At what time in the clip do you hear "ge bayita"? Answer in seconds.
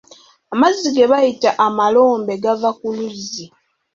0.95-1.49